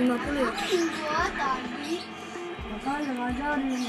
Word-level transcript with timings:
50 0.00 0.32
ya? 0.32 0.48
Iya 0.64 1.20
tadi. 1.36 2.00
Makanya 2.72 3.12
ngajarin. 3.20 3.84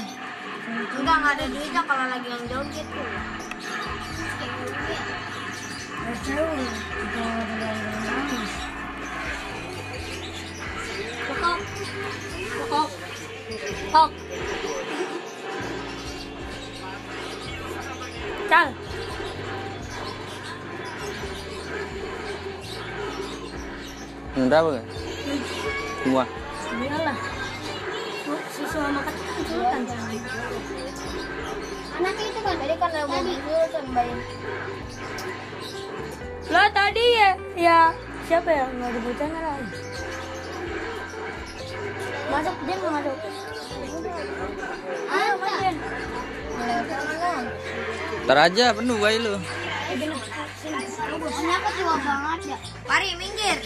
Udah 1.00 1.16
nggak 1.24 1.32
ada 1.40 1.44
duitnya 1.48 1.82
kalau 1.88 2.04
lagi 2.04 2.28
yang 2.28 2.44
jauh 2.52 2.66
gitu. 2.68 3.00
Ya 6.02 6.14
cewek, 6.20 6.72
ada 7.00 7.24
yang 7.64 7.78
nangis. 8.04 8.52
Pokok, 11.32 11.58
pokok, 12.60 12.88
pokok. 13.88 14.10
Cal. 18.52 18.68
Nggak 24.36 24.60
boleh 24.60 24.84
kan? 26.02 26.26
Semua. 26.66 26.82
Iyalah. 26.82 27.16
Siswa 28.52 28.86
makan 28.90 29.14
kesulitan. 29.14 29.82
Anak 31.92 32.16
itu 32.18 32.40
kan 32.42 32.54
tadi 32.58 32.74
kan 32.80 32.90
ada 32.90 33.06
mobil 33.06 33.38
dulu 33.38 33.66
kan 33.70 33.84
bayar. 33.94 34.18
Lah 36.50 36.68
tadi 36.74 37.06
ya, 37.16 37.30
ya 37.54 37.78
siapa 38.26 38.50
ya 38.50 38.64
nggak 38.66 38.98
bocahnya 38.98 39.40
lagi. 39.40 39.78
Masuk 42.32 42.56
dia 42.66 42.74
nggak 42.76 42.92
masuk. 42.98 43.16
Ayo 45.12 45.32
main. 45.38 45.76
Ntar 48.26 48.38
aja 48.50 48.64
penuh 48.74 48.98
bayi 48.98 49.18
lu. 49.22 49.34
Kenapa 51.22 51.68
tua 51.76 51.96
banget 52.00 52.40
ya? 52.56 52.58
Mari 52.88 53.08
minggir 53.20 53.58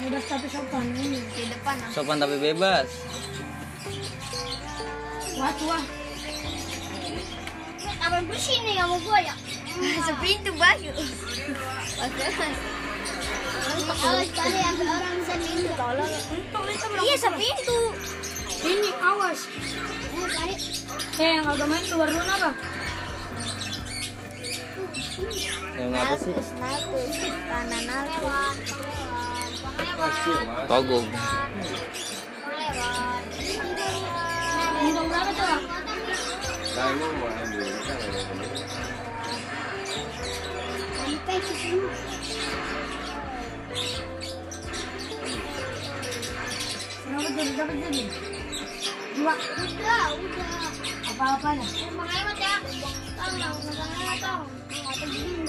Udah 0.00 0.22
tapi 0.24 0.48
sopan 0.48 0.84
ini. 0.96 1.20
di 1.36 1.44
depan. 1.52 1.76
ah. 1.76 1.90
Sopan 1.92 2.16
tapi 2.16 2.36
bebas. 2.40 2.88
Wah 5.36 5.52
tua. 5.60 5.78
Apa 8.00 8.16
bersih 8.24 8.56
nih 8.64 8.80
kamu 8.80 8.96
gua 9.04 9.18
ya? 9.20 9.34
Sepintu 10.08 10.50
baju. 10.56 10.90
Awas 13.90 14.28
kali 14.32 14.58
sampai 14.60 14.86
orang 14.88 15.20
sepintu. 15.28 15.70
Iya 17.00 17.16
sepintu. 17.20 17.80
Ini 18.60 18.90
awas. 19.00 19.40
Eh 21.20 21.30
yang 21.36 21.44
agak 21.44 21.66
main 21.68 21.84
keluar 21.84 22.08
dulu 22.08 22.24
apa? 22.24 22.50
Yang 25.76 25.92
apa 25.96 26.14
sih? 26.16 26.32
Nalpus, 26.60 27.16
kanan 27.48 27.82
nalpus. 27.84 28.56
Toggle. 30.68 31.06
Dua. 49.20 49.34
Udah, 49.36 50.04
udah. 50.16 50.64
Apa-apanya? 51.12 51.66
Emang 51.84 52.08
hemat 52.08 52.38
ya. 52.40 52.56
Tahu, 53.18 53.34
tahu, 53.36 53.58
tahu, 53.68 54.16
tahu. 54.22 55.39